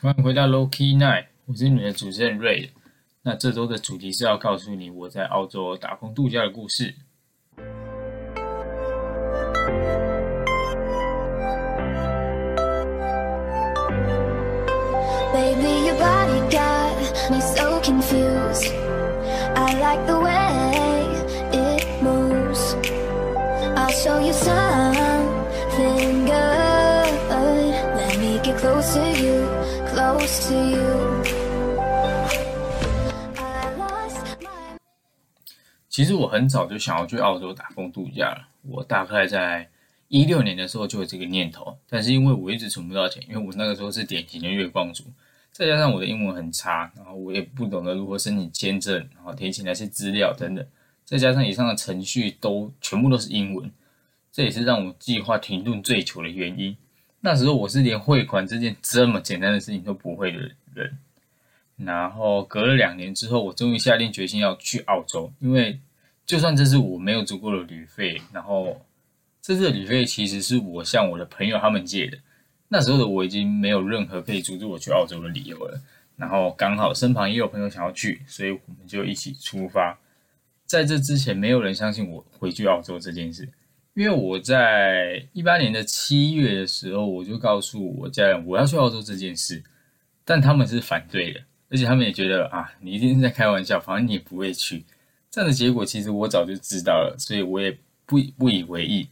[0.00, 2.70] 欢迎回到 Low Key Night，我是你们的主持人 Ray。
[3.22, 6.94] 那这周的主题是要告诉你我在澳洲打工度假的故事。
[28.58, 29.46] Close to you,
[29.94, 31.22] close to you.
[35.88, 38.48] 其实我很早就想要去澳洲打工度假了。
[38.62, 39.68] 我大概在
[40.08, 45.04] 一六年的时候就有这个念头，但是因为我一直存不到钱，因为我那个时候是典型的月光族，
[45.52, 50.66] 再加上我的英文很差，然后我也不懂得如何申请签证，然后填写那些资料等等，
[51.04, 53.70] 再加上以上的程序都全部都是英文，
[54.32, 56.76] 这也是让我计划停顿最久的原因。
[57.20, 60.38] 那时候我是连汇款这件这么简单的事情都不会的
[60.74, 60.98] 人，
[61.76, 65.78] 然后隔了两年之后，我终于下定决心要去澳洲，因为
[66.26, 68.80] 就算这是我没有足够的旅费，然后。
[69.40, 72.18] 这次的旅费其实是我向我的朋友他们借的，
[72.68, 75.80] 那时候的我已经没有任何可以阻止我去澳洲的理由了。
[76.16, 79.98] 然后刚好身旁也有朋友想要去，所以我们就一起出发。
[80.66, 83.48] 在这之前，没有人相信我回去澳洲这件事，
[83.98, 89.60] 因为我在一八年的七月的时候，我就告诉我家人我要去澳洲这件事，
[90.24, 94.84] 但他们是反对的，而且他们也觉得啊，你一定是在开玩笑，反正你也不会去。
[95.32, 99.08] 这样的结果其实我早就知道了，所以我也不不以为意。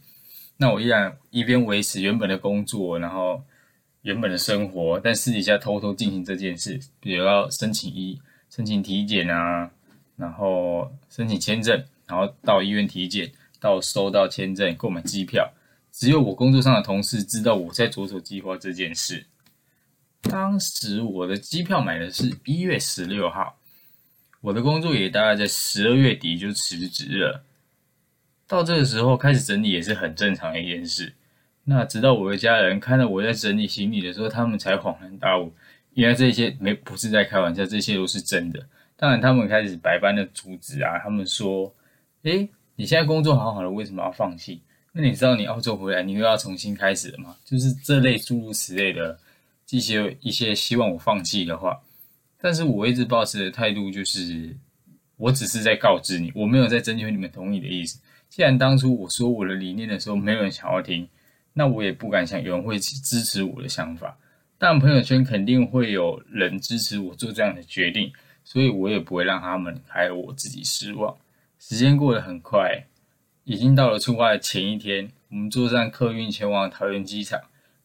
[0.55, 3.43] 那我依然一边维持原本的工作，然后
[4.03, 9.69] 原本的生活，但私底下偷偷进行这件事，比如要申请医、申请体检啊，
[10.15, 13.29] 然后申请签证，然后到医院体检，
[13.67, 15.51] 到收到签证、购买机票，
[15.91, 19.25] 只有我工作上的同事知道我在着手计划这件事。
[20.21, 23.59] 当时我的机票买的是一月十六号，
[24.39, 27.43] 我的工作也大概在十二月底就辞职了。
[28.47, 31.13] 到这个时候开始整理也是很正常的一件事。
[31.65, 35.51] 那直到我的家人看到我在整理行李的时候，他们才恍然大悟，
[35.95, 38.65] 原来这些没不是在开玩笑，这些都是真的。
[38.95, 41.75] 当然，他们开始百般的阻止啊，他们说
[42.23, 44.61] ：“诶，你现在工作好好的，为什么要放弃？
[44.91, 49.17] 那你知道你澳洲回来，你又要重新开始了吗？”就是这类诸如此类的
[49.65, 51.81] 这些一些希望我放弃的话。
[52.39, 54.55] 但是我一直保持的态度就是，
[55.15, 57.99] 我只是在告知你，我没有在征求你们同意的意思。
[58.29, 61.09] 既然当初我说我的理念的时候，没有人想要听，
[61.53, 64.15] 那我也不敢想有人会支持我的想法。
[64.59, 68.11] 但朋友圈肯定会有人支持我做这样的决定，
[68.43, 71.15] 所以我也不会让他们还有我自己失望。
[71.59, 72.85] 时间过得很快，
[73.43, 77.39] 已经到了出发的前一天，我们坐上客运前往桃园机场。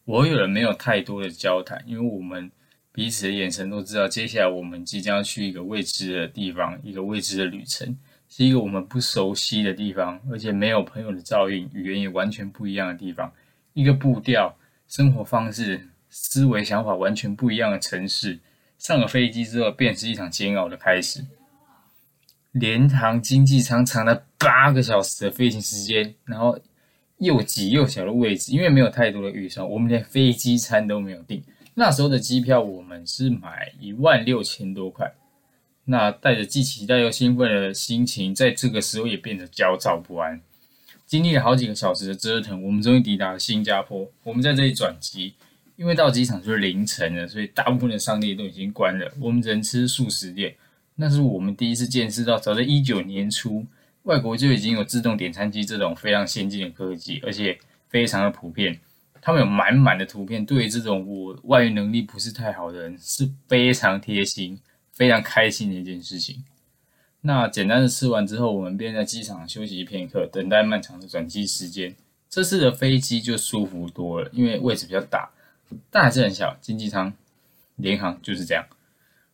[0.05, 2.51] 我和有人没有太多的交谈，因为我们
[2.91, 7.97] 彼此的眼神都知道，接下来我们即将去一个未知的地方，一个未知的旅程。
[8.29, 13.31] 是一个我们不熟悉的地方，而且没有朋友的照应，语言也完全不一样的地方。
[13.73, 14.57] 一个步调、
[14.87, 18.39] 生活方式、思维想法完全不一样的城市。
[18.79, 21.23] 上了飞机之后，便是一场煎熬的开始。
[22.53, 26.57] 联航经济舱长达八个小时的飞行时间，然后
[27.17, 31.43] 又挤又小的位置，因为没有太多的预算，我们连飞机餐都没有订。
[31.73, 35.11] 那时候的机票，我们是买一万六千多块。
[35.85, 40.39] 那带着既期待又兴奋的心情，在这个时候也变得焦躁不安。
[41.05, 44.07] 经历了好几个小时的折腾，我们终于抵达了新加坡。
[44.23, 45.33] 我们在这里转机，
[45.75, 49.11] 因为到机场就是凌晨了，所以大部分的商店都已经关了。
[49.19, 50.55] 我们只能吃素食店。
[50.95, 53.65] 那是我们第一次见识到，早在一九年初，
[54.03, 57.57] 外国就已经有自动点餐机这种非常先进的科技，而且
[57.89, 58.79] 非常的普遍。
[59.21, 64.59] 他们有满满的图片，对于这种我外语能力不是太好的人是非常贴心。
[64.93, 66.43] 非常开心的一件事情。
[67.21, 71.95] 那简单的吃完之后，我们便在机场休息片刻，等待漫长的转机时间。
[72.29, 75.31] 这次的飞机就舒服多了，因为位置比较大，
[75.89, 76.55] 但还是很小。
[76.61, 77.11] 经济舱，
[77.77, 78.63] 联航就是这样。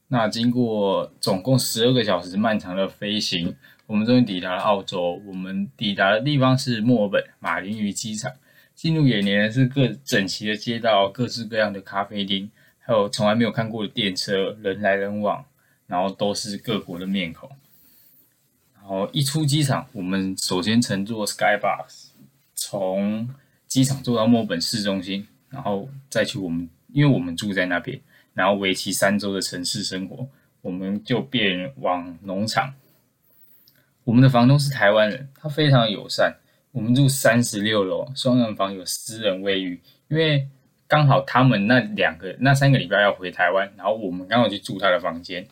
[0.09, 5.21] 那经过总共十二个小时漫长的飞行，我们终于抵达了澳洲。
[5.25, 8.31] 我们抵达的地方是墨尔本马林鱼机场。
[8.75, 12.49] 进入眼帘的是各整齐的街道，各式各样的咖啡厅。
[12.79, 15.45] 还有从来没有看过的电车，人来人往，
[15.85, 17.47] 然后都是各国的面孔。
[18.73, 22.07] 然后一出机场，我们首先乘坐 Skybus，
[22.55, 23.29] 从
[23.67, 27.99] 机场坐到墨尔本市中心，然后再去我们，因为我们住在那边，
[28.39, 30.25] 然后为期三周的城市生活，
[30.61, 32.73] 我们就便往农场。
[34.05, 36.37] 我们的房东是台湾人，他非常友善。
[36.71, 40.47] 我们住三十六楼双人房，有私人卫浴，因为。
[40.91, 45.47] 刚好他们那两个、那三个礼拜要回台湾，然后我们刚好去住他的房间。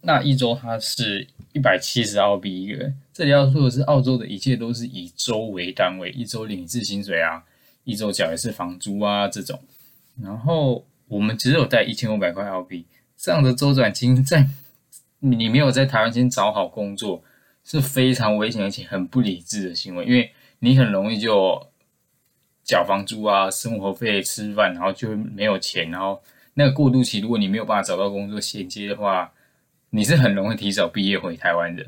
[0.00, 2.98] 那一周他是一百七十澳币一个人。
[3.12, 7.44] 这里要说的是，澳洲的一切都是以周为单位，一周领一次薪水啊，
[7.84, 9.56] 一周缴一次房租啊这种。
[10.20, 12.86] 然后我们只有带一千五百块澳币，
[13.16, 14.48] 这样的周转金，在
[15.20, 17.22] 你没有在台湾先找好工作，
[17.62, 21.68] 是非常危险而且很不理智的行为，因为你很容易就。
[22.64, 26.22] 缴房租啊，生活费、吃饭，然后就没有钱，然后
[26.54, 29.32] 那个过渡期，如果你没有办法找到工作衔接的话，
[29.90, 31.84] 你是很容易提早毕业回台湾的。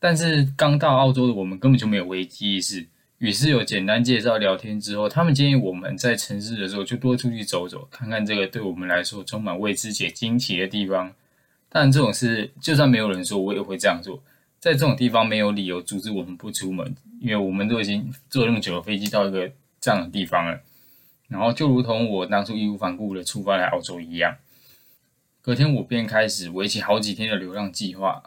[0.00, 11.12] 但是刚到澳洲的我们根本就没有危机意识，与室友简单介绍聊天之后，他们建议我们在城市的时候就多出去走走，看看这个对我们来说充满未知且惊奇的地方。
[11.68, 14.22] 但这种事，就算没有人说，我也会这样做。
[14.58, 19.50] 在这种地方没有理由阻止我们不出门，因为我们都已经坐那么久的飞机到一个。
[19.80, 20.60] 这样的地方了，
[21.28, 24.36] 然后就如同我当初义无反顾的出发来澳洲一样，
[25.40, 28.20] 隔天我便开始为期好几天的流浪计划，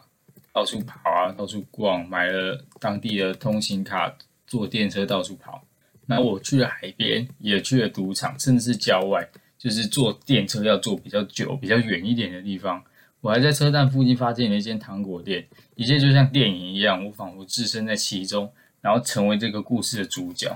[0.50, 4.16] 到处跑啊，到处逛，买了当地的通行卡，
[4.52, 5.64] 坐电车到处跑。
[6.04, 9.26] 那我去了海边，也去了赌场，甚至是郊外，
[9.56, 12.84] 就是坐电车要坐比较久、比较远一点的地方。
[13.22, 18.52] 我还在车站附近发现了一间糖果店，一切就像电影一样，我仿佛置身在其中，
[18.82, 20.54] 然后成为这个故事的主角。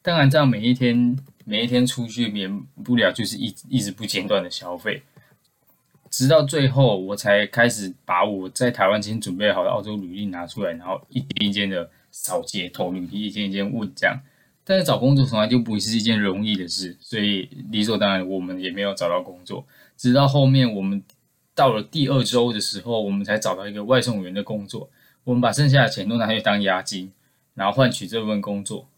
[0.00, 5.02] 当然，这样每一天每一天出去，免不了就是一一直不间断的消费，
[6.08, 14.18] 直到最后我才开始把我在台湾先准备好的澳洲履历拿出来，然后一件一件的扫街投履历，一件一件问这样。
[14.64, 19.64] 但是找工作从来就不是一件容易的事，所以理所当然我们也没有找到工作。
[19.96, 21.02] 直到后面我们
[21.54, 24.88] 到了第二周的时候，我们才找到一个外送员的工作。
[25.24, 27.12] 我们把剩下的钱都拿去当押金，
[27.54, 28.88] 然后换取这份工作。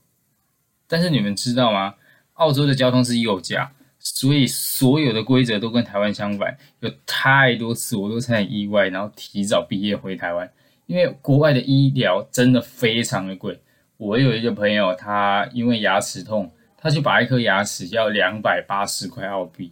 [0.87, 1.97] 但是你们知道吗？
[2.35, 6.57] 澳洲的交通是右驾，所以所有的规则都跟台湾相反。
[6.81, 10.51] 有太多次我都差点意外，然后提早毕业回台湾，
[10.89, 13.61] 因为国外的医疗真的非常的贵。
[13.99, 19.71] 我有一个朋友，他因为牙齿痛，他去拔一颗牙齿要两百八十块澳币，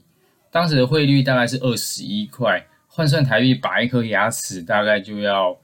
[0.51, 5.59] 当时的汇率大概是二十一块，换算台币拔一颗牙齿大概就要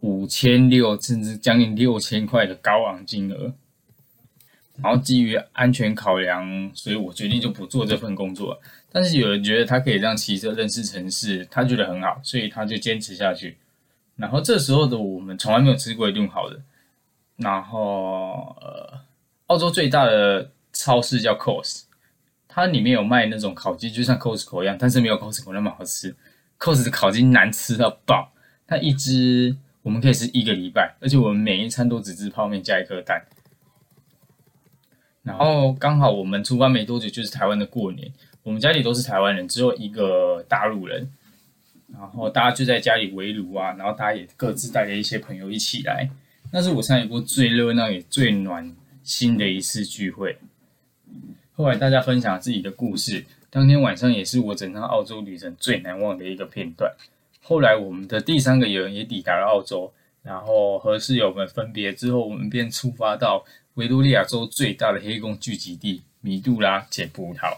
[0.00, 3.52] 五千六，甚至将近六千块的高昂金额。
[4.82, 8.58] 然后基于安全考量，所以我决定就不做这份工作。
[8.90, 13.58] 但是有人觉得他可以让骑车认识城市，他觉得很好，所以他就坚持下去。
[14.16, 16.60] 然后这时候的我们从来没有吃过一顿好的。
[17.36, 19.00] 然后呃，
[19.46, 21.84] 澳洲最大的超市叫 Cost，
[22.46, 26.14] 它里面有卖那种烤鸡，就像 Costco 一样，但是没有 Costco 那么好吃。
[26.58, 28.32] Cost 的烤鸡难吃到爆，
[28.66, 33.24] 它一只我们可以吃一个礼拜，而且我们每一餐都只吃泡面加一颗蛋。
[35.22, 38.12] 然后刚好我们出发没多久就是台湾的过年，
[38.42, 41.10] 我们家里都是台湾人，只有一个大陆人。
[42.02, 46.10] 然后大家就在家里围炉啊，然后大家也各自带着一些朋友一起来。
[46.50, 50.36] 那是我参与过最热闹也最暖心的一次聚会。
[51.54, 56.92] 后来大家分享自己的故事，当天晚上也是我整趟澳洲旅程最难忘的一个片段。
[57.40, 63.44] 后来我们的第三个友人也抵达了澳洲，然后和室友们分别之后，我们便出发到。
[63.76, 67.56] 维多利亚州最大的黑工聚集地米杜拉捡葡萄，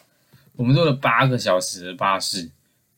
[0.55, 2.49] 我们坐了八个小时的巴士，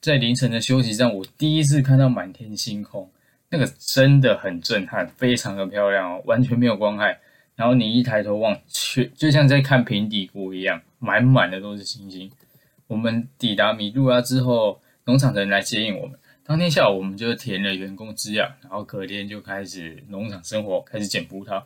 [0.06, 3.10] 在凌晨的休息站，我第一次看到满天星空，
[3.50, 7.18] 那个真的很震撼，非常的漂亮哦，完全没有光害。
[7.56, 12.30] 然后你一抬头望去，就像在看平底锅一样，满满的都是星星。
[12.86, 16.16] 我们抵达米杜拉之后，农场的人来接应我们。
[16.44, 21.60] 当天下午，我们就填了员工资料，然后隔天就开始农场生活，开始捡葡萄。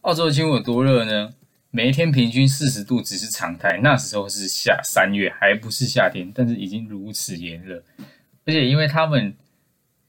[0.00, 1.32] 澳洲的气温有多热呢？
[1.70, 3.80] 每一天平均四十度只是常态。
[3.82, 7.82] 那时候是夏三月，还不是夏天，但是已经如此炎热。
[8.46, 9.34] 而且因为他们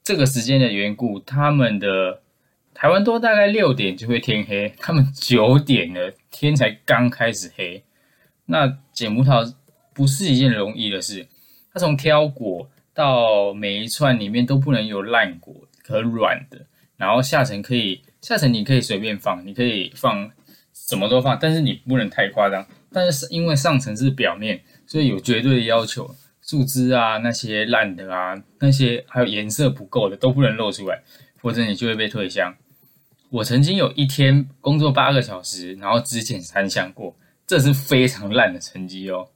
[0.04, 2.22] 这个时间的缘故，他们的
[2.74, 7.84] 台湾都大概六点就会天黑，他们 九点了天才刚开始黑。
[8.46, 9.54] 那捡葡萄
[9.94, 11.28] 不是一件容易的事，
[11.74, 18.02] 他从挑果到每一串里面都不能有烂果和软的，然后下层可以。
[18.22, 20.30] 下层你可以随便放，你可以放
[20.90, 22.66] 什么都放，但是你不能太夸张。
[22.92, 31.04] 但是因为上层是表面，所以有绝对的要求，树枝啊那些烂的啊，那些还有颜色不够的都不能露出来，
[31.38, 32.56] 否则你就会被退箱。
[33.30, 37.16] 我曾经有一天工作八个小时，然后只捡三箱过，
[37.46, 39.28] 这是非常烂的成绩哦。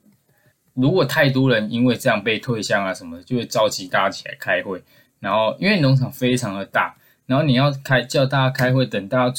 [0.74, 4.82] 如果太多人因为这样被退箱啊什么，就会召集大家起来开会，
[5.20, 6.96] 然后因为农场非常的大。
[7.28, 9.34] 然后你要开叫大家开会，等大家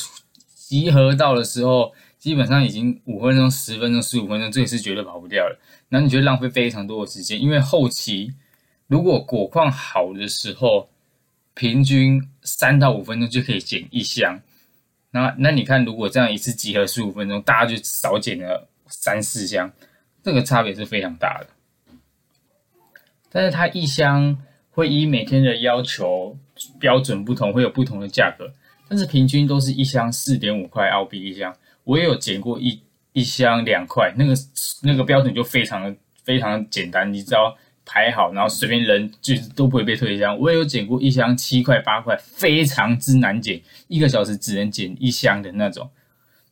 [0.55, 1.93] 集合到的时候，
[2.25, 5.61] 基本上已经五分钟、十分钟、十五分钟，这也是绝对跑不掉了。
[5.91, 8.33] 那你觉得浪费非常多的时间，因为后期
[8.87, 10.89] 如果果况好的时候，
[11.53, 14.41] 平均三到五分钟就可以捡一箱。
[15.11, 19.71] 那那你看，如果这样一次集合十五分钟，大家就少捡了三四箱，
[20.23, 21.99] 这个差别是非常大的。
[23.29, 24.39] 但是它一箱
[24.71, 26.39] 会依每天的要求
[26.81, 28.51] 标准不同，会有不同的价格，
[28.89, 31.55] 但是平均都是一箱四点五块澳币一箱。
[31.85, 32.81] 我也有捡过一
[33.13, 34.35] 一箱两块，那个
[34.83, 40.39] 那个标准就非常的非常的简单，你只要排好，然后随便扔，就都不会被退箱。
[40.39, 45.89] 我也有捡过一箱七块八块，非常之难捡，一个小时只能捡一箱的那种。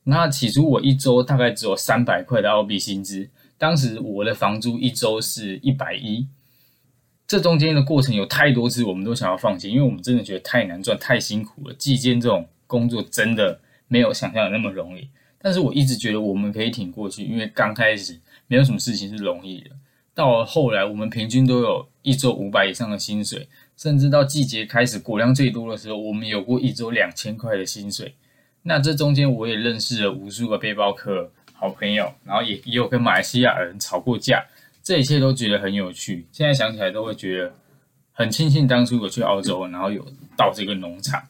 [0.04, 6.26] 那起初我一周大概只有三百块的澳币薪资，当时我的房租一周是一百一。
[7.26, 11.74] 这中间的过程有太多次，我们都想要放弃，因为我们真的觉得太难赚、太辛苦了。
[11.74, 13.58] 计件这种工作真的
[13.88, 15.08] 没有想象的那么容易。
[15.42, 19.70] 但是我一直觉得我们可以挺过去，因为刚开始没有什么事情是容易的。
[20.14, 28.14] 到了后来，我们平均都有一周五百以上的薪水，甚至到季节开始果量最多的时候，我们有过一周两千块的薪水。
[28.62, 34.44] 那这中间我也认识了无数个背包客好朋友，然后也也有跟马来西亚人吵过架，
[34.82, 36.26] 这一切都觉得很有趣。
[36.30, 37.54] 现在想起来都会觉得
[38.12, 40.06] 很庆幸当初我去澳洲，然后有
[40.36, 41.20] 到这个农场。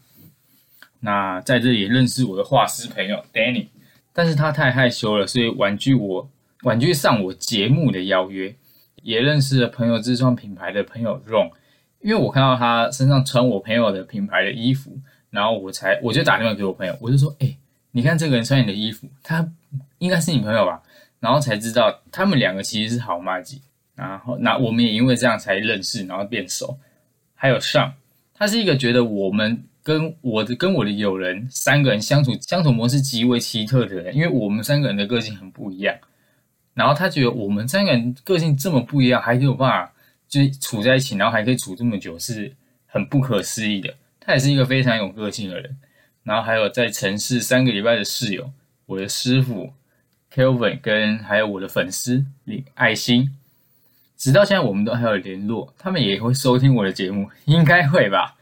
[1.00, 3.69] 那在这里认识我的画师朋友 Danny。
[4.12, 6.31] 但是他太害羞了，所以婉拒我，
[6.62, 8.54] 婉拒上我节目的邀约。
[9.02, 11.50] 也认识了朋友自创品牌的朋友 Ron，
[12.02, 14.97] 因为我看到他身上穿我朋友的品牌的衣服，
[15.31, 17.57] 然后我才我就打电话给我朋友，我就说：“哎，
[17.90, 19.50] 你看这个人穿你的衣服，他
[19.99, 20.81] 应该是你朋友吧？”
[21.19, 23.61] 然后才知道他们两个其实是好妈鸡。
[23.97, 26.78] 然后那我们也因为这样才认识，然后变熟。
[27.35, 27.92] 还有上，
[28.33, 29.64] 他是一个觉得我们。
[29.83, 35.97] 跟我的跟我的友人三个人相处相处模式极为奇特的人，因为我们三个人的个性很不一样，
[36.75, 39.93] 然后他觉得我们三个人个性这么不一样，还有办法
[40.29, 42.53] 就是处在一起，然后还可以处这么久，是
[42.87, 43.93] 很不可思议的。
[44.21, 45.77] 他也是一个非常有个性的人，
[46.23, 48.53] 然后还有在城市三个礼拜的室友，
[48.87, 49.73] 我的师傅
[50.33, 53.37] Kelvin 跟还有我的粉丝李爱心，
[54.17, 58.37] 直到现在我们都还有联络，他们也会收听我的节目，应该会吧。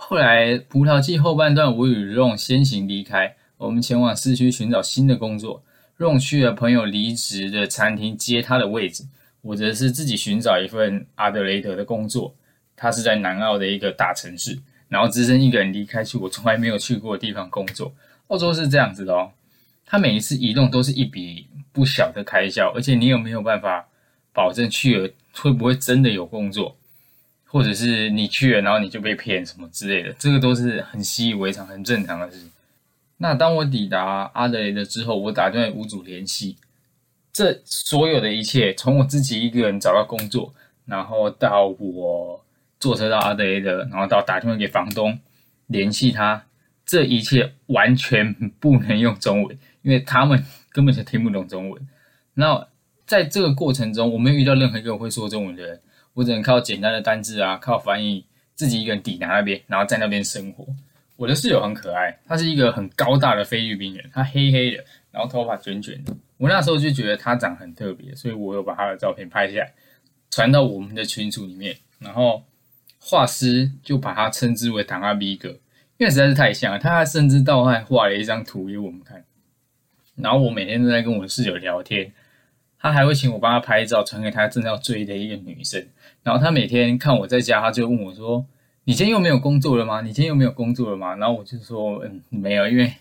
[0.00, 5.62] 后来葡萄季后半段，我与 Ron 先行离开，我们前往市区寻找新的工作。
[5.98, 9.04] Ron 去了朋友离职的餐厅接他的位置，
[9.42, 12.34] 我则是自己寻找一份阿德雷德的工作。
[12.76, 14.56] 他是在南澳的一个大城市，
[14.88, 17.92] 然后只身一个人离开去我从来没有去过的地方工作。
[18.28, 19.32] 澳洲是这样子的哦，
[19.84, 23.88] 他每一次移动都是一笔不小的开销，而且你有没有办法
[24.32, 26.77] 保证去了会不会真的有工作？
[27.50, 32.50] 或者是你去了，然后你就被骗什么之类的，这个都是很习以为常、很正常的事情。
[33.16, 36.56] 那当我抵达阿德雷德之后，我打电话屋主联系，
[37.32, 40.52] 这所有的一切，从我自己一个人找到工作，
[40.84, 42.44] 然后到我
[42.78, 45.18] 坐车到阿德雷德，然后到打电话给房东
[45.68, 46.44] 联系他，
[46.84, 51.88] 这一切完全不能用中文，因为他们根本就听不懂中文。
[52.34, 52.68] 那
[53.06, 55.80] 在这个过程中，我没有遇到任何一个会说中文的人。
[56.18, 58.24] 我只能靠简单的单字啊，靠翻译，
[58.56, 60.66] 自己一个人抵达那边，然后在那边生活。
[61.14, 66.12] 我的室友很可爱，他是一个很高大的菲律宾人，他黑黑的，然后头发卷卷的。
[66.36, 69.72] 我那时候就觉得他长很特别，所以我有把他的照片拍下来，
[70.28, 71.76] 传到我们的群组里面。
[72.00, 72.42] 然后
[72.98, 75.50] 画师就把他称之为“唐阿 B 哥”，
[75.98, 76.80] 因为实在是太像了。
[76.80, 79.24] 他甚至到还画了一张图给我们看。
[80.16, 82.12] 然后我每天都在跟我的室友聊天。
[82.80, 85.84] 他还会请我帮他拍照，传给他正要追的一个女生。
[86.22, 88.44] 然后他每天看我在家，他就问我说
[88.84, 90.00] ：“你今天又没有工作了吗？
[90.02, 92.92] 你今天又没有工作了吗？”然后我就说：“嗯，没有，因为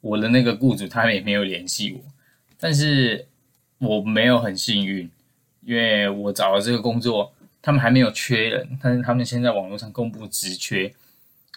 [0.00, 2.00] 我的那个雇主他也没有联系我。
[2.58, 3.26] 但是
[3.78, 5.10] 我没有很幸运，
[5.60, 10.94] 因为我找了这个工作，他们还没有缺人，但是他们现在网络上公布职缺，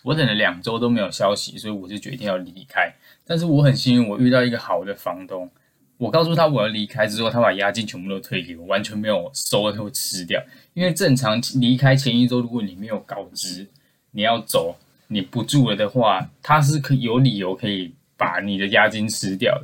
[0.03, 2.93] 我等了两周都没有消息，所以我就决定要离开。
[3.25, 5.50] 但是我很幸运，我遇到一个好的房东。”
[5.97, 10.41] 我告诉他我要离开之后，他把押金全部都退给我，完全没有收了会吃掉。
[10.73, 13.65] 因为正常离开前一周，如果你没有告知
[14.11, 14.75] 你要走，
[15.07, 19.61] 你不住了的话，他是可有理由可以把你的押金吃掉。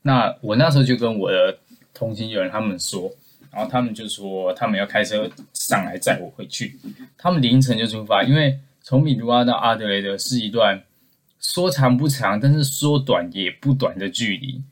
[0.00, 1.58] 那我那时候就跟我的
[1.92, 3.10] 同行友人他们说，
[3.52, 6.78] 然后他们就说他们要开车上来载我回去，
[7.18, 10.82] 他们凌晨就出发，因为从米卢阿到阿德雷德是一段
[11.38, 14.62] 说长不长，但是说短也不短的距离。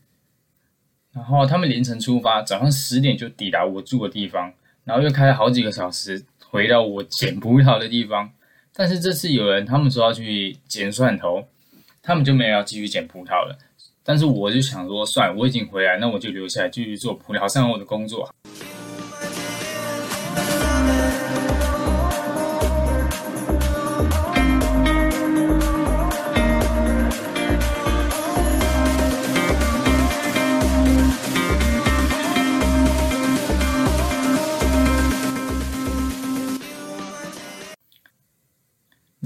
[1.15, 4.53] 然后他们凌晨出发，早上十点就抵达我住的地方，
[4.85, 8.31] 然后又开了好几个小时回到我捡葡萄的地方。
[8.75, 11.47] 但是这次有人他们说要去捡蒜头，
[12.03, 13.57] 他们就没有要继续捡葡萄了。
[14.03, 18.29] 但是我就想说，算，我已经回来，那我就留下来继续做葡萄上我的工作。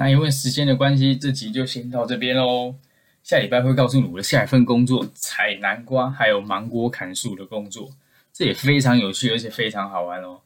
[0.09, 2.75] 因为时间的关系，这集就先到这边喽。
[3.23, 7.91] 下礼拜会告诉你我的下一份工作——采南瓜还有芒果砍树的工作，
[8.33, 10.41] 这也非常有趣，而且非常好玩哦。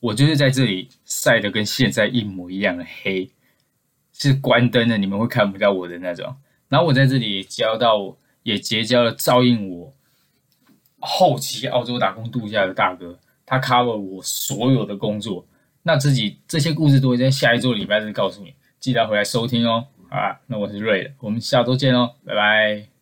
[0.00, 3.30] 我就是在这里晒的跟现在一模一样的黑，
[4.12, 6.34] 是关灯的，你们会看不到我的那种。
[6.68, 9.92] 然后我在这里交到，也结交了照应我
[10.98, 15.46] 后期澳洲打工度假的大哥，他 cover 我所有的工作。
[15.84, 18.54] 那自己这些故事都会在下一周礼拜日告诉你。
[18.84, 20.42] 记得回来收听哦，好吧？
[20.46, 22.93] 那我是瑞，我们下周见哦，拜拜。